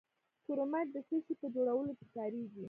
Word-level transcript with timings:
کرومایټ 0.45 0.87
د 0.95 0.97
څه 1.07 1.15
شي 1.25 1.33
په 1.41 1.47
جوړولو 1.55 1.91
کې 1.99 2.05
کاریږي؟ 2.15 2.59